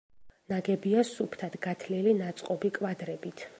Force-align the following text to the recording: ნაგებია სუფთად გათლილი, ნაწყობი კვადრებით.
ნაგებია 0.53 1.03
სუფთად 1.09 1.59
გათლილი, 1.67 2.17
ნაწყობი 2.25 2.75
კვადრებით. 2.81 3.49